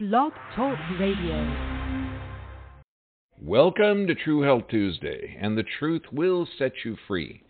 Blog 0.00 0.32
Talk 0.56 0.76
Radio. 0.98 1.86
Welcome 3.40 4.08
to 4.08 4.16
True 4.16 4.40
Health 4.40 4.64
Tuesday, 4.68 5.38
and 5.40 5.56
the 5.56 5.62
truth 5.78 6.02
will 6.10 6.48
set 6.58 6.72
you 6.84 6.96
free. 7.06 7.44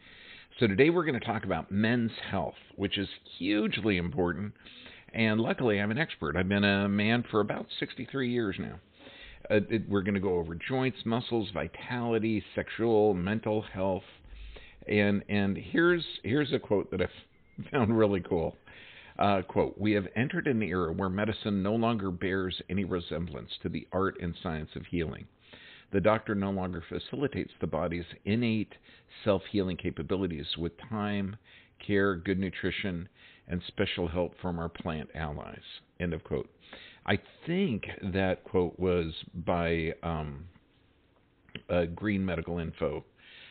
So, 0.60 0.66
today 0.66 0.90
we're 0.90 1.06
going 1.06 1.18
to 1.18 1.24
talk 1.24 1.44
about 1.44 1.72
men's 1.72 2.10
health, 2.30 2.56
which 2.76 2.98
is 2.98 3.08
hugely 3.38 3.96
important. 3.96 4.52
And 5.14 5.40
luckily, 5.40 5.80
I'm 5.80 5.90
an 5.90 5.96
expert. 5.96 6.36
I've 6.36 6.50
been 6.50 6.64
a 6.64 6.86
man 6.86 7.24
for 7.30 7.40
about 7.40 7.64
63 7.80 8.30
years 8.30 8.56
now. 8.58 8.78
Uh, 9.50 9.60
it, 9.70 9.88
we're 9.88 10.02
going 10.02 10.12
to 10.12 10.20
go 10.20 10.36
over 10.36 10.54
joints, 10.54 10.98
muscles, 11.06 11.48
vitality, 11.54 12.44
sexual, 12.54 13.14
mental 13.14 13.62
health. 13.62 14.04
And, 14.86 15.22
and 15.30 15.56
here's, 15.56 16.04
here's 16.22 16.52
a 16.52 16.58
quote 16.58 16.90
that 16.90 17.00
I 17.00 17.06
found 17.70 17.96
really 17.96 18.20
cool. 18.20 18.54
Uh, 19.18 19.42
quote, 19.42 19.78
we 19.78 19.92
have 19.92 20.06
entered 20.16 20.46
an 20.46 20.62
era 20.62 20.92
where 20.92 21.08
medicine 21.08 21.62
no 21.62 21.74
longer 21.74 22.10
bears 22.10 22.60
any 22.68 22.84
resemblance 22.84 23.50
to 23.62 23.68
the 23.68 23.86
art 23.92 24.16
and 24.20 24.34
science 24.42 24.70
of 24.74 24.86
healing. 24.86 25.24
The 25.92 26.00
doctor 26.00 26.34
no 26.34 26.50
longer 26.50 26.82
facilitates 26.88 27.52
the 27.60 27.68
body's 27.68 28.04
innate 28.24 28.74
self 29.24 29.42
healing 29.52 29.76
capabilities 29.76 30.46
with 30.58 30.72
time, 30.90 31.36
care, 31.86 32.16
good 32.16 32.40
nutrition, 32.40 33.08
and 33.46 33.62
special 33.68 34.08
help 34.08 34.34
from 34.40 34.58
our 34.58 34.68
plant 34.68 35.10
allies. 35.14 35.62
End 36.00 36.12
of 36.12 36.24
quote. 36.24 36.50
I 37.06 37.18
think 37.46 37.84
that 38.02 38.42
quote 38.44 38.78
was 38.78 39.12
by 39.34 39.92
um, 40.02 40.46
uh, 41.68 41.84
Green 41.94 42.24
Medical 42.24 42.58
Info, 42.58 43.04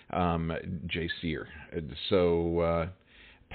um, 0.09 0.52
Jay 0.88 1.09
Sear. 1.21 1.47
So, 2.09 2.59
uh, 2.59 2.88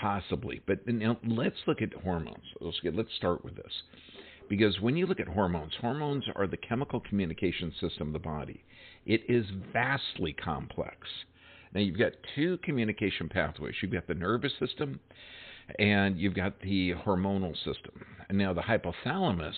possibly. 0.01 0.61
But 0.67 0.87
now 0.87 1.19
let's 1.27 1.57
look 1.67 1.83
at 1.83 1.93
hormones. 1.93 2.45
Let's, 2.61 2.81
get, 2.81 2.95
let's 2.95 3.15
start 3.17 3.45
with 3.45 3.57
this. 3.57 3.73
Because 4.49 4.81
when 4.81 4.97
you 4.97 5.07
look 5.07 5.21
at 5.21 5.29
hormones, 5.29 5.73
hormones 5.81 6.25
are 6.35 6.47
the 6.47 6.57
chemical 6.57 7.01
communication 7.01 7.73
system 7.81 8.09
of 8.09 8.13
the 8.15 8.19
body. 8.19 8.65
It 9.05 9.23
is 9.29 9.45
vastly 9.73 10.33
complex. 10.33 10.97
Now, 11.75 11.81
you've 11.81 11.99
got 11.99 12.13
two 12.35 12.59
communication 12.59 13.29
pathways. 13.29 13.75
You've 13.83 13.93
got 13.93 14.07
the 14.07 14.15
nervous 14.15 14.53
system 14.59 15.01
and 15.79 16.19
you've 16.19 16.35
got 16.35 16.59
the 16.61 16.95
hormonal 17.05 17.55
system. 17.57 18.05
And 18.29 18.39
now, 18.39 18.55
the 18.55 18.63
hypothalamus 18.63 19.53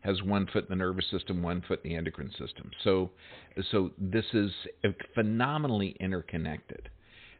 has 0.00 0.22
one 0.22 0.46
foot 0.52 0.64
in 0.64 0.70
the 0.70 0.84
nervous 0.84 1.08
system, 1.10 1.42
one 1.42 1.62
foot 1.66 1.80
in 1.84 1.90
the 1.90 1.96
endocrine 1.96 2.30
system. 2.32 2.70
So, 2.82 3.10
so 3.70 3.90
this 3.98 4.26
is 4.34 4.50
phenomenally 5.14 5.96
interconnected 6.00 6.90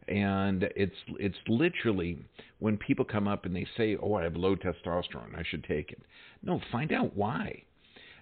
and 0.08 0.64
it's 0.76 0.96
it's 1.18 1.38
literally 1.48 2.18
when 2.58 2.76
people 2.76 3.04
come 3.04 3.28
up 3.28 3.44
and 3.44 3.54
they 3.54 3.66
say, 3.76 3.96
"Oh, 4.00 4.14
I 4.14 4.24
have 4.24 4.36
low 4.36 4.56
testosterone, 4.56 5.34
I 5.36 5.42
should 5.42 5.64
take 5.64 5.92
it." 5.92 6.02
No, 6.42 6.60
find 6.70 6.92
out 6.92 7.16
why. 7.16 7.62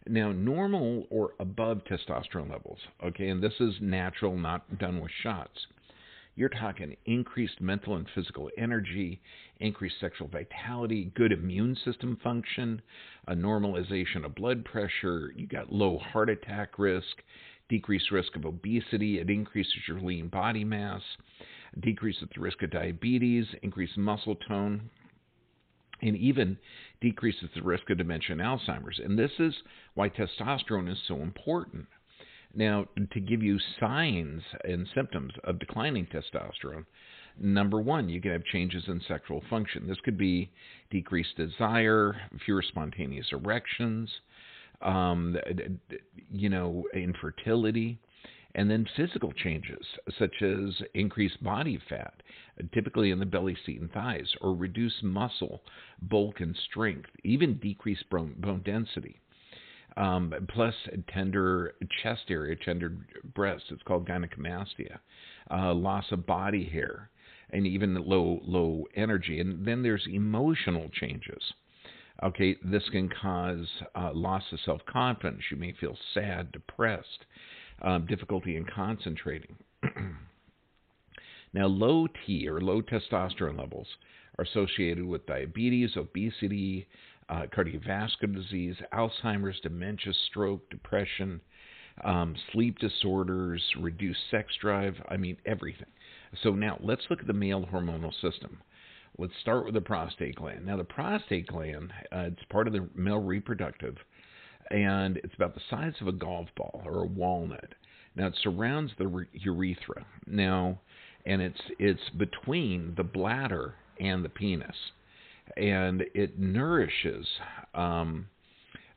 Now, 0.06 0.33
normal 0.33 1.06
or 1.11 1.34
above 1.39 1.83
testosterone 1.84 2.50
levels, 2.50 2.78
okay, 3.05 3.28
and 3.28 3.42
this 3.42 3.61
is 3.61 3.74
natural, 3.80 4.36
not 4.36 4.78
done 4.78 5.00
with 5.00 5.12
shots. 5.22 5.66
You're 6.34 6.48
talking 6.48 6.97
increased 7.05 7.61
mental 7.61 7.94
and 7.94 8.06
physical 8.14 8.50
energy, 8.56 9.20
increased 9.61 10.00
sexual 10.00 10.28
vitality, 10.28 11.12
good 11.14 11.30
immune 11.30 11.77
system 11.84 12.17
function, 12.22 12.80
a 13.28 13.34
normalization 13.34 14.24
of 14.24 14.34
blood 14.34 14.64
pressure, 14.64 15.33
you 15.36 15.46
got 15.46 15.70
low 15.70 15.98
heart 15.98 16.30
attack 16.30 16.78
risk, 16.78 17.22
decreased 17.69 18.11
risk 18.11 18.34
of 18.34 18.46
obesity, 18.46 19.19
it 19.19 19.28
increases 19.28 19.86
your 19.86 20.00
lean 20.00 20.28
body 20.28 20.64
mass, 20.64 21.02
decreases 21.80 22.28
the 22.34 22.40
risk 22.40 22.62
of 22.62 22.70
diabetes, 22.70 23.46
increases 23.62 23.96
muscle 23.96 24.36
tone, 24.48 24.90
and 26.02 26.16
even 26.16 26.58
decreases 27.00 27.48
the 27.54 27.62
risk 27.62 27.88
of 27.90 27.98
dementia 27.98 28.32
and 28.32 28.40
Alzheimer's. 28.40 29.00
And 29.02 29.18
this 29.18 29.30
is 29.38 29.54
why 29.94 30.08
testosterone 30.08 30.90
is 30.90 30.98
so 31.06 31.16
important. 31.16 31.86
Now, 32.54 32.86
to 33.12 33.20
give 33.20 33.42
you 33.42 33.58
signs 33.80 34.42
and 34.64 34.86
symptoms 34.94 35.32
of 35.44 35.58
declining 35.58 36.06
testosterone, 36.06 36.84
number 37.40 37.80
one, 37.80 38.08
you 38.08 38.20
can 38.20 38.32
have 38.32 38.44
changes 38.44 38.84
in 38.88 39.00
sexual 39.08 39.42
function. 39.48 39.86
This 39.86 40.00
could 40.05 40.18
be 40.18 40.50
decreased 40.90 41.36
desire, 41.36 42.14
fewer 42.44 42.62
spontaneous 42.62 43.27
erections, 43.32 44.11
um, 44.82 45.36
you 46.30 46.50
know, 46.50 46.84
infertility, 46.92 47.98
and 48.55 48.70
then 48.70 48.86
physical 48.96 49.33
changes 49.33 49.85
such 50.18 50.42
as 50.42 50.83
increased 50.95 51.42
body 51.42 51.79
fat, 51.89 52.23
typically 52.73 53.11
in 53.11 53.18
the 53.18 53.27
belly, 53.27 53.57
seat, 53.64 53.80
and 53.80 53.90
thighs, 53.92 54.35
or 54.40 54.55
reduced 54.55 55.02
muscle, 55.02 55.63
bulk, 56.02 56.40
and 56.40 56.57
strength, 56.70 57.08
even 57.24 57.58
decreased 57.58 58.08
bone, 58.11 58.35
bone 58.39 58.62
density. 58.64 59.20
Um, 59.96 60.33
plus 60.48 60.74
tender 61.12 61.74
chest 62.02 62.23
area, 62.30 62.57
tender 62.57 62.96
breasts. 63.35 63.68
It's 63.70 63.83
called 63.83 64.08
gynecomastia. 64.08 64.98
Uh, 65.51 65.74
loss 65.74 66.07
of 66.12 66.24
body 66.24 66.64
hair, 66.64 67.11
and 67.51 67.67
even 67.67 67.95
low 67.95 68.41
low 68.42 68.86
energy. 68.95 69.41
And 69.41 69.67
then 69.67 69.83
there's 69.83 70.07
emotional 70.11 70.89
changes. 70.95 71.42
Okay, 72.23 72.57
this 72.64 72.89
can 72.91 73.08
cause 73.08 73.67
uh, 73.95 74.12
loss 74.14 74.45
of 74.52 74.61
self 74.64 74.80
confidence. 74.86 75.42
You 75.51 75.57
may 75.57 75.73
feel 75.73 75.96
sad, 76.14 76.52
depressed, 76.52 77.27
um, 77.82 78.06
difficulty 78.06 78.56
in 78.56 78.64
concentrating. 78.64 79.56
now, 81.52 81.66
low 81.66 82.06
T 82.26 82.48
or 82.48 82.60
low 82.60 82.82
testosterone 82.82 83.58
levels 83.58 83.86
are 84.38 84.44
associated 84.44 85.04
with 85.04 85.26
diabetes, 85.26 85.90
obesity, 85.96 86.86
uh, 87.28 87.42
cardiovascular 87.56 88.34
disease, 88.34 88.76
Alzheimer's, 88.92 89.60
dementia, 89.60 90.12
stroke, 90.28 90.68
depression, 90.70 91.40
um, 92.04 92.34
sleep 92.52 92.78
disorders, 92.78 93.62
reduced 93.78 94.20
sex 94.30 94.52
drive. 94.60 94.94
I 95.08 95.16
mean, 95.16 95.36
everything. 95.46 95.86
So 96.42 96.50
now 96.50 96.78
let's 96.80 97.02
look 97.10 97.20
at 97.20 97.26
the 97.26 97.32
male 97.32 97.66
hormonal 97.72 98.12
system. 98.20 98.58
Let's 99.18 99.34
start 99.42 99.66
with 99.66 99.74
the 99.74 99.80
prostate 99.80 100.36
gland. 100.36 100.64
Now, 100.64 100.78
the 100.78 100.84
prostate 100.84 101.46
gland, 101.46 101.92
uh, 102.10 102.30
it's 102.32 102.42
part 102.48 102.66
of 102.66 102.72
the 102.72 102.88
male 102.94 103.18
reproductive 103.18 103.96
and 104.72 105.18
it's 105.18 105.34
about 105.34 105.55
the 105.55 105.60
size 105.70 105.92
of 106.00 106.08
a 106.08 106.12
golf 106.12 106.48
ball 106.56 106.83
or 106.84 107.05
a 107.05 107.06
walnut. 107.06 107.74
Now 108.16 108.27
it 108.27 108.38
surrounds 108.42 108.92
the 108.98 109.27
urethra. 109.33 110.05
Now, 110.27 110.80
and 111.24 111.40
it's 111.40 111.60
it's 111.78 112.10
between 112.16 112.94
the 112.96 113.05
bladder 113.05 113.74
and 114.00 114.24
the 114.24 114.28
penis, 114.28 114.77
and 115.56 116.02
it 116.14 116.38
nourishes, 116.38 117.27
um, 117.74 118.27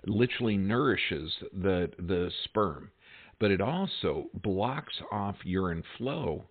literally 0.06 0.58
nourishes 0.58 1.32
the 1.54 1.92
the 2.00 2.32
sperm, 2.46 2.90
but 3.40 3.52
it 3.52 3.62
also 3.62 4.26
blocks 4.34 4.96
off 5.12 5.36
urine 5.44 5.84
flow 5.98 6.44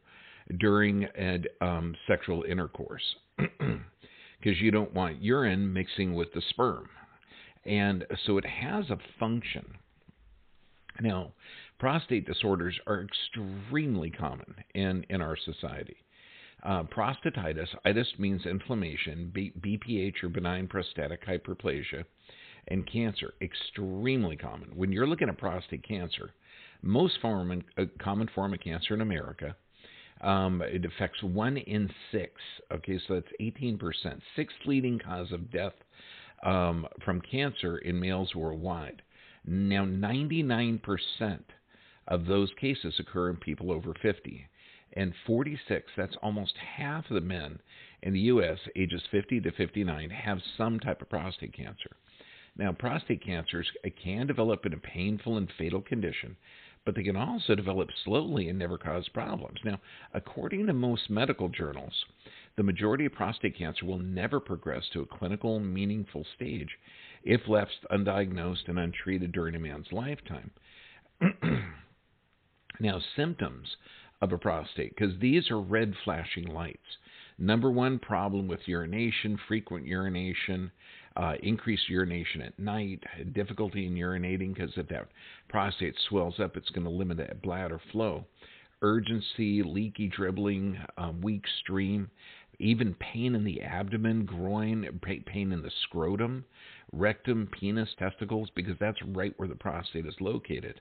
during 0.58 1.04
ed, 1.16 1.48
um, 1.60 1.96
sexual 2.06 2.44
intercourse 2.44 3.16
because 3.36 4.60
you 4.60 4.70
don't 4.70 4.92
want 4.92 5.22
urine 5.22 5.72
mixing 5.72 6.14
with 6.14 6.32
the 6.34 6.42
sperm. 6.50 6.88
And 7.66 8.04
so 8.26 8.38
it 8.38 8.46
has 8.46 8.90
a 8.90 8.98
function. 9.18 9.64
Now, 11.00 11.32
prostate 11.78 12.26
disorders 12.26 12.78
are 12.86 13.02
extremely 13.02 14.10
common 14.10 14.54
in, 14.74 15.04
in 15.08 15.20
our 15.20 15.36
society. 15.36 15.96
Uh, 16.62 16.84
prostatitis, 16.84 17.68
itis 17.84 18.08
means 18.18 18.46
inflammation, 18.46 19.30
B, 19.34 19.52
BPH 19.60 20.22
or 20.22 20.28
benign 20.28 20.66
prostatic 20.66 21.26
hyperplasia, 21.26 22.04
and 22.68 22.90
cancer, 22.90 23.34
extremely 23.42 24.36
common. 24.36 24.70
When 24.74 24.90
you're 24.90 25.06
looking 25.06 25.28
at 25.28 25.36
prostate 25.36 25.86
cancer, 25.86 26.30
most 26.80 27.18
form, 27.20 27.62
uh, 27.76 27.84
common 27.98 28.28
form 28.34 28.54
of 28.54 28.60
cancer 28.60 28.94
in 28.94 29.02
America, 29.02 29.54
um, 30.22 30.62
it 30.62 30.84
affects 30.86 31.22
one 31.22 31.58
in 31.58 31.90
six. 32.10 32.32
Okay, 32.72 32.98
so 33.06 33.14
that's 33.14 33.32
18%. 33.40 33.78
Sixth 34.36 34.56
leading 34.64 34.98
cause 34.98 35.32
of 35.32 35.50
death 35.50 35.74
um, 36.44 36.86
from 37.04 37.20
cancer 37.20 37.78
in 37.78 37.98
males 37.98 38.34
worldwide. 38.34 39.02
Now, 39.46 39.84
99% 39.84 40.80
of 42.08 42.26
those 42.26 42.50
cases 42.60 42.94
occur 42.98 43.30
in 43.30 43.36
people 43.36 43.72
over 43.72 43.94
50. 44.00 44.46
And 44.96 45.12
46, 45.26 45.90
that's 45.96 46.16
almost 46.22 46.54
half 46.76 47.10
of 47.10 47.14
the 47.14 47.20
men 47.20 47.58
in 48.02 48.12
the 48.12 48.20
U.S. 48.20 48.58
ages 48.76 49.02
50 49.10 49.40
to 49.40 49.50
59 49.52 50.10
have 50.10 50.38
some 50.56 50.78
type 50.78 51.02
of 51.02 51.10
prostate 51.10 51.52
cancer. 51.52 51.96
Now, 52.56 52.72
prostate 52.72 53.24
cancers 53.24 53.68
can 54.02 54.26
develop 54.26 54.64
in 54.64 54.72
a 54.72 54.78
painful 54.78 55.36
and 55.38 55.50
fatal 55.58 55.82
condition, 55.82 56.36
but 56.84 56.94
they 56.94 57.02
can 57.02 57.16
also 57.16 57.54
develop 57.54 57.88
slowly 58.04 58.48
and 58.48 58.58
never 58.58 58.78
cause 58.78 59.08
problems. 59.08 59.58
Now, 59.64 59.80
according 60.12 60.66
to 60.66 60.72
most 60.72 61.10
medical 61.10 61.48
journals, 61.48 62.04
the 62.56 62.62
majority 62.62 63.06
of 63.06 63.12
prostate 63.12 63.56
cancer 63.58 63.84
will 63.84 63.98
never 63.98 64.40
progress 64.40 64.84
to 64.92 65.00
a 65.00 65.06
clinical, 65.06 65.58
meaningful 65.58 66.24
stage 66.36 66.68
if 67.24 67.40
left 67.48 67.72
undiagnosed 67.90 68.68
and 68.68 68.78
untreated 68.78 69.32
during 69.32 69.54
a 69.54 69.58
man's 69.58 69.90
lifetime. 69.90 70.50
now, 72.80 73.00
symptoms 73.16 73.76
of 74.20 74.32
a 74.32 74.38
prostate, 74.38 74.94
because 74.96 75.18
these 75.20 75.50
are 75.50 75.60
red 75.60 75.94
flashing 76.04 76.46
lights. 76.46 76.78
Number 77.38 77.70
one 77.70 77.98
problem 77.98 78.46
with 78.46 78.60
urination, 78.66 79.38
frequent 79.48 79.86
urination, 79.86 80.70
uh, 81.16 81.34
increased 81.42 81.88
urination 81.88 82.42
at 82.42 82.58
night, 82.58 83.02
difficulty 83.32 83.86
in 83.86 83.94
urinating 83.94 84.54
because 84.54 84.70
if 84.76 84.88
that 84.88 85.08
prostate 85.48 85.94
swells 86.08 86.38
up, 86.40 86.56
it's 86.56 86.70
going 86.70 86.84
to 86.84 86.90
limit 86.90 87.16
that 87.18 87.42
bladder 87.42 87.80
flow. 87.90 88.24
Urgency, 88.82 89.62
leaky 89.62 90.08
dribbling, 90.08 90.78
um, 90.96 91.20
weak 91.20 91.44
stream, 91.60 92.10
even 92.58 92.94
pain 92.94 93.34
in 93.34 93.44
the 93.44 93.62
abdomen, 93.62 94.24
groin, 94.24 95.00
pain 95.26 95.52
in 95.52 95.62
the 95.62 95.70
scrotum, 95.82 96.44
rectum, 96.92 97.48
penis, 97.52 97.88
testicles, 97.98 98.50
because 98.54 98.76
that's 98.78 99.02
right 99.02 99.34
where 99.36 99.48
the 99.48 99.54
prostate 99.54 100.06
is 100.06 100.20
located, 100.20 100.80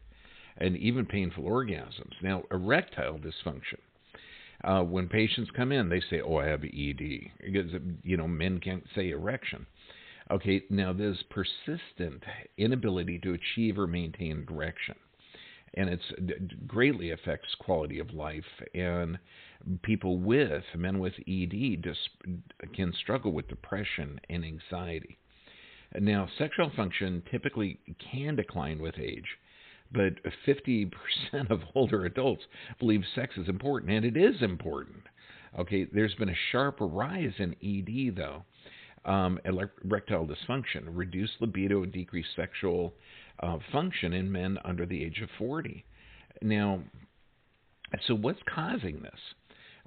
and 0.57 0.77
even 0.77 1.05
painful 1.05 1.43
orgasms. 1.43 2.13
Now, 2.21 2.43
erectile 2.51 3.19
dysfunction. 3.19 3.79
Uh, 4.63 4.83
when 4.83 5.09
patients 5.09 5.51
come 5.55 5.71
in, 5.71 5.89
they 5.89 5.99
say, 6.09 6.21
"Oh, 6.21 6.37
I 6.37 6.45
have 6.47 6.63
ED," 6.63 7.31
because 7.43 7.71
you 8.03 8.15
know 8.15 8.27
men 8.27 8.59
can't 8.59 8.87
say 8.95 9.09
erection. 9.09 9.65
Okay, 10.31 10.63
now 10.69 10.93
there's 10.93 11.21
persistent 11.23 12.23
inability 12.57 13.19
to 13.19 13.33
achieve 13.33 13.77
or 13.77 13.87
maintain 13.87 14.45
erection, 14.49 14.95
and 15.73 15.89
it 15.89 16.67
greatly 16.67 17.11
affects 17.11 17.53
quality 17.55 17.99
of 17.99 18.13
life. 18.13 18.45
And 18.73 19.19
people 19.81 20.18
with 20.18 20.63
men 20.75 21.00
with 21.00 21.13
ED 21.27 21.83
can 22.74 22.94
struggle 22.94 23.31
with 23.31 23.48
depression 23.48 24.19
and 24.30 24.44
anxiety. 24.44 25.18
Now, 26.00 26.27
sexual 26.38 26.71
function 26.75 27.24
typically 27.30 27.80
can 28.12 28.36
decline 28.36 28.81
with 28.81 28.98
age, 28.98 29.38
but 29.92 30.13
50% 30.48 30.92
of 31.50 31.62
older 31.75 32.06
adults 32.06 32.44
believe 32.80 33.04
sex 33.13 33.36
is 33.38 33.48
important, 33.48 33.92
and 33.92 34.06
it 34.06 34.18
is 34.18 34.42
important. 34.42 35.04
Okay, 35.57 35.86
there's 35.86 36.16
been 36.16 36.30
a 36.30 36.36
sharp 36.51 36.77
rise 36.80 37.33
in 37.38 37.56
ED, 37.63 38.16
though, 38.16 38.44
um, 39.06 39.39
erectile 39.45 40.25
dysfunction, 40.27 40.86
reduced 40.88 41.33
libido, 41.39 41.83
and 41.83 41.92
decreased 41.92 42.30
sexual 42.36 42.94
uh, 43.42 43.59
function 43.71 44.13
in 44.13 44.31
men 44.31 44.57
under 44.66 44.86
the 44.86 45.04
age 45.04 45.21
of 45.21 45.30
40. 45.38 45.86
Now, 46.42 46.81
so 48.07 48.16
what's 48.16 48.39
causing 48.48 49.01
this? 49.04 49.19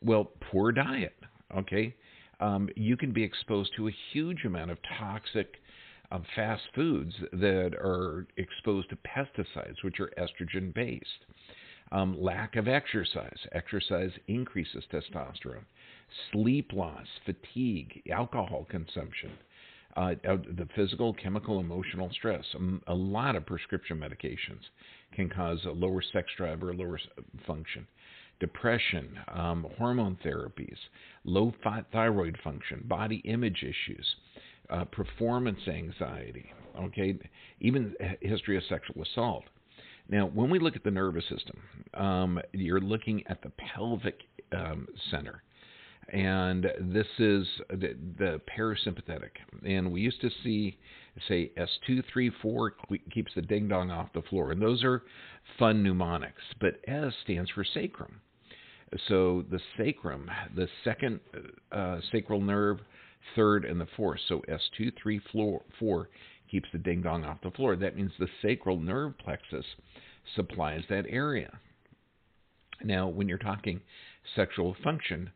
Well, 0.02 0.30
poor 0.50 0.72
diet. 0.72 1.16
Okay, 1.56 1.94
um, 2.40 2.68
you 2.76 2.96
can 2.96 3.12
be 3.12 3.22
exposed 3.22 3.70
to 3.76 3.88
a 3.88 3.92
huge 4.12 4.44
amount 4.44 4.70
of 4.70 4.78
toxic 4.98 5.54
um, 6.10 6.24
fast 6.34 6.62
foods 6.74 7.14
that 7.32 7.74
are 7.74 8.26
exposed 8.36 8.90
to 8.90 8.96
pesticides, 8.96 9.82
which 9.82 10.00
are 10.00 10.12
estrogen 10.18 10.72
based. 10.74 11.24
Um, 11.92 12.20
lack 12.20 12.56
of 12.56 12.66
exercise. 12.66 13.38
Exercise 13.52 14.10
increases 14.26 14.84
testosterone 14.92 15.64
sleep 16.32 16.72
loss, 16.72 17.06
fatigue, 17.24 18.02
alcohol 18.12 18.66
consumption, 18.70 19.32
uh, 19.96 20.14
the 20.24 20.68
physical, 20.76 21.14
chemical, 21.14 21.58
emotional 21.58 22.10
stress. 22.12 22.44
A, 22.54 22.92
a, 22.92 22.94
lot 22.94 23.34
of 23.34 23.46
prescription 23.46 23.98
medications 23.98 24.62
can 25.14 25.28
cause 25.28 25.58
a 25.64 25.70
lower 25.70 26.02
sex 26.12 26.28
drive 26.36 26.62
or 26.62 26.74
lower 26.74 27.00
function. 27.46 27.86
Depression, 28.40 29.18
um, 29.32 29.66
hormone 29.78 30.18
therapies, 30.24 30.76
low 31.24 31.52
thyroid 31.92 32.36
function, 32.44 32.84
body 32.86 33.22
image 33.24 33.62
issues, 33.62 34.06
uh, 34.70 34.84
performance 34.84 35.60
anxiety, 35.66 36.52
okay, 36.78 37.18
even 37.60 37.94
history 38.20 38.56
of 38.56 38.62
sexual 38.68 39.02
assault. 39.02 39.44
Now, 40.08 40.26
when 40.26 40.50
we 40.50 40.58
look 40.58 40.76
at 40.76 40.84
the 40.84 40.90
nervous 40.90 41.24
system, 41.28 41.58
um, 41.94 42.38
you're 42.52 42.80
looking 42.80 43.24
at 43.28 43.42
the 43.42 43.50
pelvic 43.74 44.20
um, 44.52 44.86
center 45.10 45.42
and 46.12 46.64
this 46.80 47.06
is 47.18 47.46
the, 47.68 47.96
the, 48.18 48.40
parasympathetic. 48.56 49.30
And 49.66 49.90
we 49.90 50.00
used 50.00 50.20
to 50.20 50.30
see, 50.44 50.78
say, 51.26 51.50
S234 51.58 52.70
keeps 53.12 53.32
the 53.34 53.42
ding 53.42 53.68
dong 53.68 53.90
off 53.90 54.12
the 54.14 54.22
floor, 54.22 54.52
and 54.52 54.62
those 54.62 54.84
are 54.84 55.02
fun 55.58 55.82
mnemonics. 55.82 56.42
But 56.60 56.80
S 56.86 57.12
stands 57.24 57.50
for 57.50 57.64
sacrum. 57.64 58.20
So 59.08 59.44
the 59.50 59.60
sacrum, 59.76 60.30
the 60.54 60.68
second 60.84 61.20
uh, 61.72 61.98
sacral 62.12 62.40
nerve, 62.40 62.78
third, 63.34 63.64
and 63.64 63.80
the 63.80 63.88
fourth. 63.96 64.20
So 64.28 64.42
S2, 64.48 64.92
three, 65.02 65.20
four 65.78 66.08
keeps 66.50 66.68
the 66.72 66.78
ding 66.78 67.02
dong 67.02 67.24
off 67.24 67.38
the 67.42 67.50
floor. 67.50 67.76
That 67.76 67.96
means 67.96 68.12
the 68.18 68.28
sacral 68.42 68.78
nerve 68.78 69.18
plexus 69.18 69.66
supplies 70.34 70.82
that 70.88 71.06
area. 71.08 71.58
Now, 72.84 73.08
when 73.08 73.28
you're 73.28 73.38
talking 73.38 73.80
sexual 74.34 74.76
function, 74.84 75.30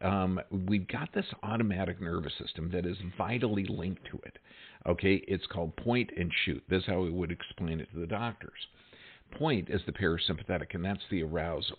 um, 0.00 0.40
we've 0.50 0.88
got 0.88 1.12
this 1.14 1.26
automatic 1.42 2.00
nervous 2.00 2.32
system 2.38 2.70
that 2.72 2.86
is 2.86 2.96
vitally 3.16 3.66
linked 3.68 4.04
to 4.10 4.18
it. 4.24 4.38
Okay, 4.86 5.22
it's 5.26 5.46
called 5.46 5.76
point 5.76 6.10
and 6.16 6.32
shoot. 6.44 6.62
This 6.68 6.82
is 6.82 6.86
how 6.86 7.00
we 7.00 7.10
would 7.10 7.32
explain 7.32 7.80
it 7.80 7.88
to 7.92 8.00
the 8.00 8.06
doctors. 8.06 8.66
Point 9.32 9.68
is 9.68 9.80
the 9.86 9.92
parasympathetic, 9.92 10.74
and 10.74 10.84
that's 10.84 11.02
the 11.10 11.22
arousal. 11.22 11.78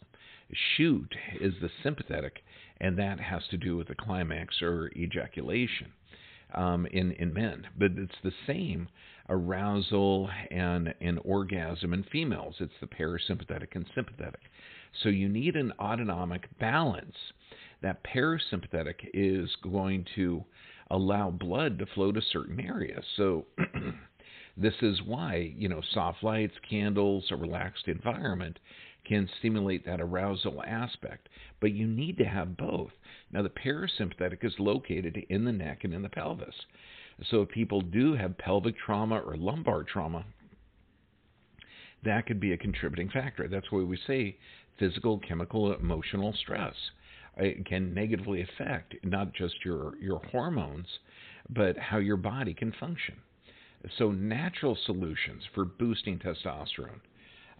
Shoot 0.75 1.13
is 1.41 1.53
the 1.61 1.69
sympathetic, 1.83 2.43
and 2.79 2.97
that 2.97 3.19
has 3.19 3.41
to 3.51 3.57
do 3.57 3.75
with 3.75 3.87
the 3.87 3.95
climax 3.95 4.61
or 4.61 4.89
ejaculation 4.95 5.91
um, 6.53 6.85
in 6.87 7.11
in 7.13 7.33
men. 7.33 7.67
But 7.77 7.91
it's 7.97 8.15
the 8.23 8.33
same 8.45 8.87
arousal 9.29 10.29
and 10.51 10.93
an 11.01 11.17
orgasm 11.19 11.93
in 11.93 12.03
females. 12.03 12.55
It's 12.59 12.79
the 12.79 12.87
parasympathetic 12.87 13.75
and 13.75 13.85
sympathetic. 13.93 14.39
So 15.03 15.09
you 15.09 15.27
need 15.27 15.55
an 15.55 15.73
autonomic 15.79 16.47
balance 16.59 17.15
that 17.81 18.03
parasympathetic 18.03 18.95
is 19.13 19.49
going 19.61 20.05
to 20.15 20.43
allow 20.89 21.29
blood 21.29 21.79
to 21.79 21.85
flow 21.87 22.11
to 22.11 22.21
certain 22.31 22.59
areas. 22.59 23.03
So 23.17 23.45
this 24.57 24.73
is 24.81 25.01
why, 25.03 25.53
you 25.57 25.69
know, 25.69 25.81
soft 25.93 26.23
lights, 26.23 26.55
candles, 26.69 27.25
a 27.31 27.35
relaxed 27.35 27.87
environment 27.87 28.57
can 29.07 29.29
stimulate 29.39 29.85
that 29.85 30.01
arousal 30.01 30.63
aspect. 30.63 31.29
But 31.59 31.73
you 31.73 31.87
need 31.87 32.17
to 32.17 32.25
have 32.25 32.57
both. 32.57 32.91
Now, 33.31 33.41
the 33.41 33.49
parasympathetic 33.49 34.43
is 34.43 34.53
located 34.59 35.17
in 35.29 35.45
the 35.45 35.51
neck 35.51 35.83
and 35.83 35.93
in 35.93 36.01
the 36.01 36.09
pelvis. 36.09 36.55
So 37.29 37.41
if 37.41 37.49
people 37.49 37.81
do 37.81 38.13
have 38.13 38.37
pelvic 38.37 38.75
trauma 38.77 39.19
or 39.19 39.35
lumbar 39.37 39.83
trauma, 39.83 40.25
that 42.03 42.25
could 42.27 42.39
be 42.39 42.53
a 42.53 42.57
contributing 42.57 43.09
factor. 43.09 43.47
That's 43.47 43.71
why 43.71 43.81
we 43.81 43.97
say 44.05 44.37
physical, 44.77 45.19
chemical, 45.19 45.73
emotional 45.73 46.33
stress 46.33 46.75
uh, 47.39 47.43
it 47.43 47.65
can 47.65 47.93
negatively 47.93 48.41
affect 48.41 48.95
not 49.03 49.33
just 49.33 49.55
your, 49.63 49.95
your 50.01 50.19
hormones, 50.31 50.87
but 51.49 51.77
how 51.77 51.97
your 51.97 52.17
body 52.17 52.53
can 52.53 52.73
function. 52.79 53.15
So, 53.97 54.11
natural 54.11 54.77
solutions 54.85 55.43
for 55.53 55.63
boosting 55.63 56.19
testosterone. 56.19 56.99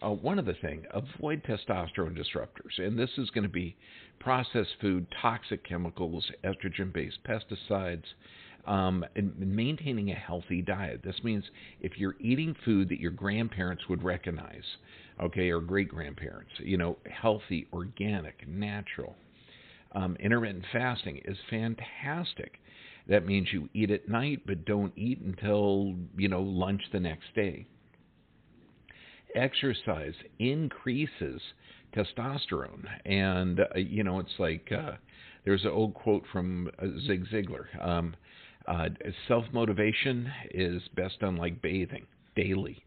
Uh, 0.02 0.10
one 0.10 0.38
of 0.38 0.46
the 0.46 0.54
things, 0.54 0.84
avoid 0.92 1.42
testosterone 1.42 2.16
disruptors. 2.16 2.78
And 2.78 2.98
this 2.98 3.10
is 3.18 3.30
going 3.30 3.42
to 3.42 3.48
be 3.48 3.76
processed 4.20 4.76
food, 4.80 5.06
toxic 5.20 5.66
chemicals, 5.66 6.30
estrogen 6.44 6.92
based 6.92 7.18
pesticides, 7.24 8.04
um, 8.66 9.04
and 9.16 9.36
maintaining 9.38 10.10
a 10.10 10.14
healthy 10.14 10.62
diet. 10.62 11.00
This 11.02 11.16
means 11.24 11.44
if 11.80 11.98
you're 11.98 12.16
eating 12.20 12.54
food 12.64 12.88
that 12.90 13.00
your 13.00 13.10
grandparents 13.10 13.88
would 13.88 14.04
recognize, 14.04 14.64
okay, 15.20 15.50
or 15.50 15.60
great 15.60 15.88
grandparents, 15.88 16.52
you 16.58 16.76
know, 16.76 16.96
healthy, 17.10 17.66
organic, 17.72 18.46
natural 18.46 19.16
um, 19.92 20.16
intermittent 20.20 20.64
fasting 20.72 21.20
is 21.24 21.36
fantastic. 21.50 22.60
That 23.08 23.26
means 23.26 23.48
you 23.52 23.68
eat 23.72 23.90
at 23.90 24.08
night, 24.08 24.42
but 24.46 24.64
don't 24.64 24.92
eat 24.96 25.20
until 25.20 25.94
you 26.16 26.28
know 26.28 26.42
lunch 26.42 26.82
the 26.92 27.00
next 27.00 27.34
day. 27.34 27.66
Exercise 29.34 30.14
increases 30.38 31.40
testosterone, 31.94 32.84
and 33.04 33.60
uh, 33.60 33.64
you 33.76 34.02
know 34.02 34.18
it's 34.20 34.38
like 34.38 34.70
uh, 34.72 34.92
there's 35.44 35.64
an 35.64 35.70
old 35.70 35.94
quote 35.94 36.24
from 36.32 36.70
uh, 36.78 36.86
Zig 37.06 37.26
Ziglar. 37.32 37.66
Um, 37.86 38.14
uh, 38.66 38.88
Self 39.26 39.44
motivation 39.52 40.30
is 40.52 40.82
best 40.94 41.20
done 41.20 41.36
like 41.36 41.62
bathing 41.62 42.06
daily. 42.36 42.82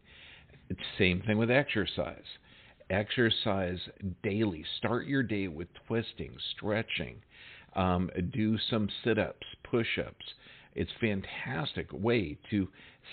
It's 0.68 0.80
same 0.98 1.22
thing 1.22 1.38
with 1.38 1.50
exercise 1.50 2.24
exercise 2.92 3.78
daily. 4.22 4.64
Start 4.78 5.06
your 5.06 5.22
day 5.22 5.48
with 5.48 5.68
twisting, 5.86 6.36
stretching, 6.54 7.16
um, 7.74 8.10
do 8.32 8.58
some 8.70 8.88
sit 9.02 9.18
ups, 9.18 9.46
push 9.64 9.98
ups. 9.98 10.24
It's 10.74 10.90
fantastic 11.00 11.86
way 11.92 12.38
to 12.50 12.68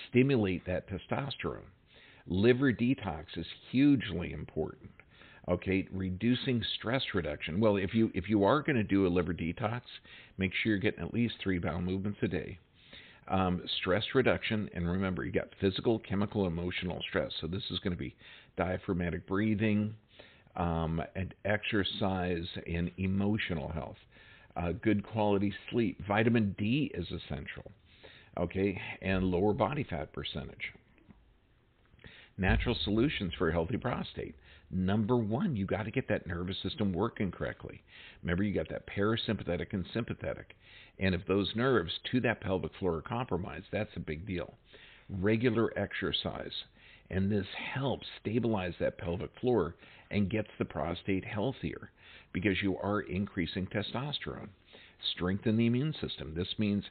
stimulate 0.09 0.65
that 0.65 0.86
testosterone. 0.89 1.71
Liver 2.29 2.71
detox 2.71 3.25
is 3.38 3.48
hugely 3.71 4.33
important. 4.33 4.91
Okay, 5.48 5.88
reducing 5.91 6.63
stress 6.77 7.01
reduction. 7.15 7.59
Well, 7.59 7.77
if 7.77 7.95
you 7.95 8.12
if 8.13 8.29
you 8.29 8.43
are 8.43 8.62
going 8.62 8.75
to 8.75 8.83
do 8.83 9.07
a 9.07 9.09
liver 9.09 9.33
detox, 9.33 9.81
make 10.38 10.51
sure 10.53 10.71
you're 10.74 10.77
getting 10.77 11.03
at 11.03 11.12
least 11.12 11.36
three 11.41 11.57
bowel 11.57 11.81
movements 11.81 12.19
a 12.21 12.27
day. 12.27 12.59
Um, 13.27 13.62
stress 13.79 14.03
reduction, 14.13 14.69
and 14.75 14.88
remember, 14.89 15.25
you 15.25 15.31
got 15.31 15.50
physical, 15.59 16.00
chemical, 16.00 16.45
emotional 16.45 17.01
stress. 17.09 17.31
So 17.41 17.48
this 17.48 17.63
is 17.71 17.79
going 17.79 17.93
to 17.93 18.00
be 18.00 18.15
diaphragmatic 18.57 19.27
breathing, 19.27 19.95
um, 20.55 21.01
and 21.15 21.33
exercise, 21.45 22.45
and 22.67 22.91
emotional 22.98 23.69
health. 23.69 23.98
Uh, 24.55 24.71
good 24.83 25.03
quality 25.03 25.53
sleep. 25.71 26.00
Vitamin 26.07 26.55
D 26.59 26.91
is 26.93 27.07
essential. 27.07 27.71
okay, 28.38 28.79
and 29.01 29.24
lower 29.25 29.53
body 29.53 29.83
fat 29.89 30.13
percentage. 30.13 30.74
Natural 32.39 32.77
solutions 32.86 33.34
for 33.38 33.50
a 33.50 33.51
healthy 33.51 33.75
prostate. 33.75 34.34
Number 34.72 35.17
one, 35.17 35.58
you 35.58 35.65
got 35.65 35.84
to 35.84 35.91
get 35.91 36.08
that 36.08 36.25
nervous 36.25 36.55
system 36.63 36.93
working 36.93 37.31
correctly. 37.31 37.84
Remember, 38.24 38.43
you 38.43 38.53
got 38.53 38.69
that 38.69 38.88
parasympathetic 38.88 39.74
and 39.74 39.86
sympathetic. 39.93 40.55
And 41.00 41.13
if 41.13 41.27
those 41.27 41.51
nerves 41.53 41.91
to 42.12 42.22
that 42.22 42.39
pelvic 42.39 42.72
floor 42.79 42.96
are 42.96 43.01
compromised, 43.01 43.65
that's 43.74 43.96
a 43.98 44.00
big 44.00 44.25
deal. 44.25 44.53
Regular 45.10 45.77
exercise. 45.77 46.53
And 47.10 47.29
this 47.29 47.48
helps 47.74 48.08
stabilize 48.22 48.75
that 48.79 48.98
pelvic 48.98 49.31
floor 49.41 49.75
and 50.10 50.29
gets 50.29 50.50
the 50.58 50.65
prostate 50.65 51.25
healthier 51.25 51.91
because 52.31 52.62
you 52.62 52.77
are 52.77 53.01
increasing 53.01 53.67
testosterone. 53.67 54.48
Strengthen 55.13 55.58
the 55.58 55.65
immune 55.65 55.93
system. 56.00 56.34
This 56.36 56.53
means 56.58 56.86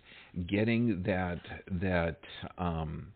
getting 0.47 1.03
that 1.05 1.41
that 1.71 2.19
um, 2.59 3.13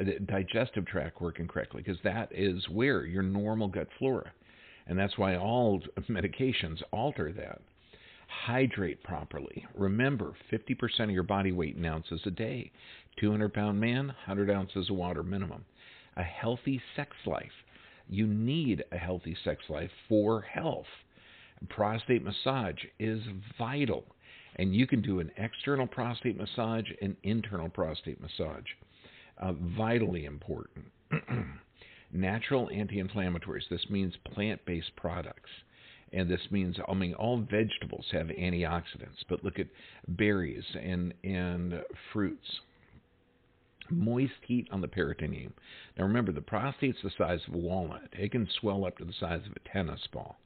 Uh, 0.00 0.04
digestive 0.26 0.86
tract 0.86 1.20
working 1.20 1.46
correctly 1.46 1.82
because 1.84 2.00
that 2.02 2.30
is 2.32 2.66
where 2.70 3.04
your 3.04 3.22
normal 3.22 3.68
gut 3.68 3.88
flora, 3.98 4.32
and 4.86 4.98
that's 4.98 5.18
why 5.18 5.36
all 5.36 5.82
medications 6.08 6.82
alter 6.92 7.30
that. 7.32 7.60
Hydrate 8.46 9.02
properly. 9.02 9.66
Remember, 9.74 10.32
50% 10.50 11.00
of 11.00 11.10
your 11.10 11.22
body 11.22 11.52
weight 11.52 11.76
in 11.76 11.84
ounces 11.84 12.22
a 12.24 12.30
day. 12.30 12.72
200 13.20 13.52
pound 13.52 13.78
man, 13.78 14.06
100 14.06 14.50
ounces 14.50 14.88
of 14.88 14.96
water 14.96 15.22
minimum. 15.22 15.62
A 16.16 16.22
healthy 16.22 16.80
sex 16.96 17.10
life. 17.26 17.52
You 18.08 18.26
need 18.26 18.82
a 18.92 18.96
healthy 18.96 19.36
sex 19.44 19.62
life 19.68 19.90
for 20.08 20.40
health. 20.40 20.86
Prostate 21.68 22.24
massage 22.24 22.82
is 22.98 23.20
vital, 23.58 24.04
and 24.56 24.74
you 24.74 24.86
can 24.86 25.02
do 25.02 25.20
an 25.20 25.30
external 25.36 25.86
prostate 25.86 26.38
massage 26.38 26.86
and 27.02 27.14
internal 27.22 27.68
prostate 27.68 28.20
massage 28.22 28.64
uh, 29.42 29.52
vitally 29.76 30.24
important. 30.24 30.86
Natural 32.12 32.70
anti 32.72 33.02
inflammatories. 33.02 33.68
This 33.70 33.84
means 33.90 34.14
plant 34.32 34.64
based 34.64 34.94
products. 34.96 35.50
And 36.12 36.30
this 36.30 36.40
means, 36.50 36.76
I 36.86 36.92
mean, 36.92 37.14
all 37.14 37.38
vegetables 37.38 38.04
have 38.12 38.26
antioxidants, 38.26 39.24
but 39.30 39.42
look 39.42 39.58
at 39.58 39.68
berries 40.06 40.64
and, 40.80 41.14
and 41.24 41.82
fruits. 42.12 42.46
Moist 43.88 44.32
heat 44.46 44.68
on 44.70 44.82
the 44.82 44.88
peritoneum. 44.88 45.54
Now 45.96 46.04
remember, 46.04 46.30
the 46.30 46.42
prostate's 46.42 46.98
the 47.02 47.10
size 47.16 47.40
of 47.48 47.54
a 47.54 47.58
walnut. 47.58 48.08
It 48.12 48.30
can 48.30 48.46
swell 48.60 48.84
up 48.84 48.98
to 48.98 49.06
the 49.06 49.12
size 49.18 49.40
of 49.46 49.56
a 49.56 49.68
tennis 49.72 50.06
ball. 50.12 50.36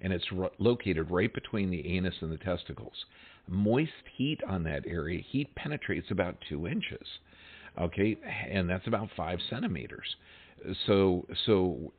And 0.00 0.12
it's 0.12 0.32
ro- 0.32 0.50
located 0.58 1.08
right 1.10 1.32
between 1.32 1.70
the 1.70 1.86
anus 1.96 2.14
and 2.20 2.32
the 2.32 2.38
testicles. 2.38 3.04
Moist 3.46 3.92
heat 4.16 4.40
on 4.48 4.64
that 4.64 4.84
area, 4.88 5.22
heat 5.22 5.54
penetrates 5.54 6.10
about 6.10 6.36
two 6.48 6.66
inches 6.66 7.06
okay, 7.80 8.16
and 8.50 8.68
that's 8.68 8.86
about 8.86 9.08
five 9.16 9.38
centimeters. 9.50 10.06
So 10.86 11.26
so 11.46 11.92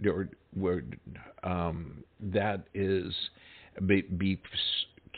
um, 1.44 2.03
that 2.22 2.68
is 2.74 3.13
be, 3.86 4.01
be 4.01 4.39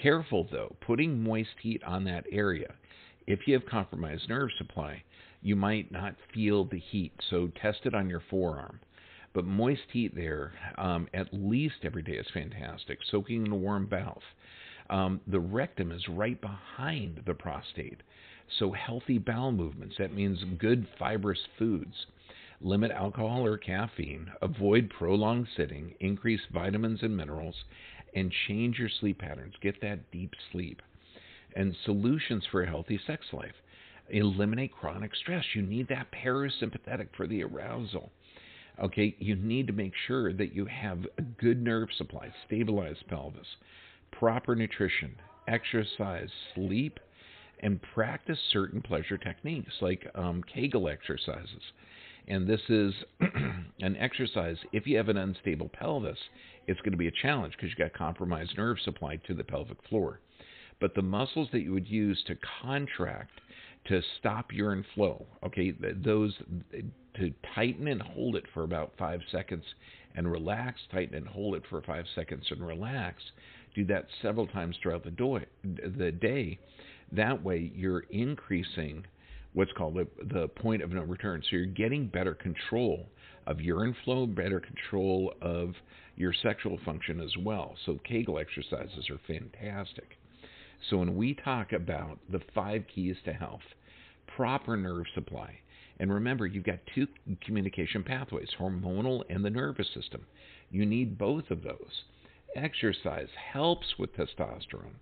careful 0.01 0.47
though. 0.51 0.75
Putting 0.81 1.21
moist 1.21 1.49
heat 1.61 1.83
on 1.83 2.03
that 2.05 2.25
area, 2.31 2.73
if 3.27 3.41
you 3.47 3.53
have 3.53 3.65
compromised 3.65 4.29
nerve 4.29 4.49
supply, 4.57 5.03
you 5.41 5.55
might 5.55 5.91
not 5.91 6.15
feel 6.33 6.65
the 6.65 6.79
heat. 6.79 7.13
So 7.29 7.51
test 7.61 7.79
it 7.83 7.93
on 7.93 8.09
your 8.09 8.23
forearm. 8.29 8.79
But 9.33 9.45
moist 9.45 9.81
heat 9.91 10.15
there, 10.15 10.53
um, 10.77 11.07
at 11.13 11.27
least 11.33 11.75
every 11.83 12.01
day, 12.01 12.13
is 12.13 12.27
fantastic. 12.33 12.99
Soaking 13.11 13.45
in 13.45 13.51
a 13.51 13.55
warm 13.55 13.85
bath. 13.85 14.17
Um, 14.89 15.19
the 15.27 15.39
rectum 15.39 15.91
is 15.91 16.07
right 16.07 16.39
behind 16.39 17.21
the 17.25 17.33
prostate. 17.33 18.01
So, 18.47 18.71
healthy 18.71 19.17
bowel 19.17 19.51
movements, 19.51 19.95
that 19.97 20.13
means 20.13 20.43
good 20.59 20.87
fibrous 20.97 21.39
foods. 21.57 22.05
Limit 22.61 22.91
alcohol 22.91 23.45
or 23.45 23.57
caffeine, 23.57 24.31
avoid 24.41 24.89
prolonged 24.89 25.47
sitting, 25.57 25.95
increase 25.99 26.41
vitamins 26.53 27.03
and 27.03 27.15
minerals, 27.15 27.65
and 28.13 28.31
change 28.47 28.79
your 28.79 28.89
sleep 28.89 29.19
patterns. 29.19 29.55
Get 29.61 29.81
that 29.81 30.09
deep 30.11 30.33
sleep. 30.51 30.81
And 31.55 31.75
solutions 31.85 32.45
for 32.49 32.63
a 32.63 32.67
healthy 32.67 32.99
sex 33.05 33.25
life. 33.33 33.55
Eliminate 34.09 34.71
chronic 34.71 35.15
stress. 35.15 35.43
You 35.53 35.61
need 35.63 35.87
that 35.89 36.11
parasympathetic 36.11 37.09
for 37.15 37.27
the 37.27 37.43
arousal. 37.43 38.11
Okay, 38.81 39.15
you 39.19 39.35
need 39.35 39.67
to 39.67 39.73
make 39.73 39.93
sure 40.07 40.33
that 40.33 40.53
you 40.53 40.65
have 40.65 41.05
a 41.17 41.21
good 41.21 41.61
nerve 41.61 41.89
supply, 41.97 42.31
stabilized 42.45 43.07
pelvis, 43.07 43.47
proper 44.11 44.55
nutrition, 44.55 45.15
exercise, 45.47 46.29
sleep, 46.53 46.99
and 47.59 47.79
practice 47.93 48.39
certain 48.51 48.81
pleasure 48.81 49.17
techniques 49.17 49.73
like 49.81 50.05
um, 50.15 50.43
Kegel 50.53 50.89
exercises. 50.89 51.61
And 52.27 52.47
this 52.47 52.61
is 52.69 52.93
an 53.81 53.95
exercise, 53.97 54.57
if 54.71 54.87
you 54.87 54.97
have 54.97 55.09
an 55.09 55.17
unstable 55.17 55.69
pelvis, 55.69 56.17
it's 56.67 56.79
going 56.81 56.91
to 56.91 56.97
be 56.97 57.07
a 57.07 57.21
challenge 57.21 57.53
because 57.53 57.69
you've 57.69 57.77
got 57.77 57.97
compromised 57.97 58.57
nerve 58.57 58.77
supply 58.83 59.17
to 59.27 59.33
the 59.33 59.43
pelvic 59.43 59.77
floor. 59.89 60.19
But 60.81 60.95
the 60.95 61.01
muscles 61.01 61.49
that 61.51 61.61
you 61.61 61.71
would 61.73 61.87
use 61.87 62.21
to 62.27 62.37
contract 62.61 63.39
to 63.87 64.01
stop 64.19 64.51
urine 64.51 64.85
flow, 64.95 65.25
okay, 65.45 65.73
those 66.03 66.33
to 67.17 67.33
tighten 67.53 67.87
and 67.87 68.01
hold 68.01 68.35
it 68.35 68.43
for 68.53 68.63
about 68.63 68.91
five 68.97 69.21
seconds 69.31 69.63
and 70.15 70.29
relax, 70.29 70.79
tighten 70.91 71.15
and 71.15 71.27
hold 71.27 71.55
it 71.55 71.63
for 71.69 71.81
five 71.83 72.05
seconds 72.15 72.45
and 72.49 72.65
relax. 72.65 73.21
Do 73.75 73.85
that 73.85 74.07
several 74.21 74.47
times 74.47 74.75
throughout 74.81 75.03
the, 75.03 75.11
do- 75.11 75.39
the 75.63 76.11
day 76.11 76.57
that 77.11 77.43
way, 77.43 77.71
you're 77.75 78.05
increasing 78.09 79.05
what's 79.53 79.71
called 79.73 79.95
the, 79.95 80.07
the 80.33 80.47
point 80.49 80.81
of 80.81 80.91
no 80.91 81.01
return. 81.03 81.41
So 81.43 81.55
you're 81.55 81.65
getting 81.65 82.07
better 82.07 82.33
control 82.33 83.07
of 83.47 83.61
urine 83.61 83.95
flow, 84.03 84.27
better 84.27 84.59
control 84.59 85.33
of 85.41 85.73
your 86.15 86.33
sexual 86.43 86.79
function 86.83 87.21
as 87.21 87.31
well. 87.43 87.75
So 87.85 87.97
Kegel 88.03 88.39
exercises 88.39 89.09
are 89.09 89.19
fantastic. 89.27 90.17
So 90.89 90.97
when 90.97 91.15
we 91.15 91.35
talk 91.35 91.71
about 91.71 92.19
the 92.29 92.41
five 92.53 92.83
keys 92.93 93.15
to 93.25 93.33
health, 93.33 93.61
proper 94.35 94.75
nerve 94.75 95.05
supply, 95.13 95.59
and 95.99 96.13
remember, 96.13 96.45
you've 96.45 96.65
got 96.65 96.79
two 96.93 97.07
communication 97.45 98.03
pathways 98.03 98.49
hormonal 98.59 99.23
and 99.29 99.45
the 99.45 99.49
nervous 99.49 99.87
system. 99.93 100.25
You 100.69 100.85
need 100.85 101.17
both 101.17 101.49
of 101.49 101.63
those. 101.63 102.03
Exercise 102.55 103.29
helps 103.53 103.87
with 103.97 104.13
testosterone 104.15 104.99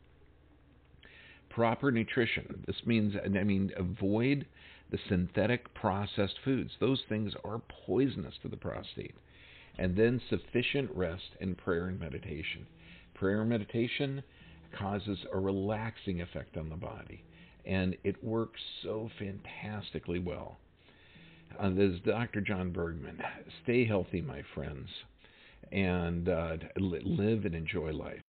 proper 1.53 1.91
nutrition. 1.91 2.63
This 2.65 2.85
means, 2.85 3.15
I 3.23 3.43
mean, 3.43 3.71
avoid 3.77 4.45
the 4.91 4.99
synthetic 5.09 5.73
processed 5.73 6.39
foods. 6.43 6.71
Those 6.79 7.01
things 7.09 7.33
are 7.43 7.61
poisonous 7.85 8.35
to 8.41 8.47
the 8.47 8.57
prostate. 8.57 9.15
And 9.77 9.95
then 9.95 10.21
sufficient 10.29 10.91
rest 10.95 11.35
and 11.41 11.57
prayer 11.57 11.87
and 11.87 11.99
meditation. 11.99 12.67
Prayer 13.15 13.41
and 13.41 13.49
meditation 13.49 14.23
causes 14.77 15.17
a 15.31 15.39
relaxing 15.39 16.21
effect 16.21 16.57
on 16.57 16.69
the 16.69 16.75
body, 16.75 17.23
and 17.65 17.95
it 18.03 18.23
works 18.23 18.59
so 18.83 19.09
fantastically 19.17 20.19
well. 20.19 20.57
Uh, 21.59 21.69
this 21.69 21.93
is 21.93 21.99
Dr. 22.01 22.41
John 22.41 22.71
Bergman. 22.71 23.19
Stay 23.63 23.85
healthy, 23.85 24.21
my 24.21 24.43
friends, 24.53 24.89
and 25.71 26.29
uh, 26.29 26.57
live 26.77 27.45
and 27.45 27.55
enjoy 27.55 27.91
life. 27.91 28.21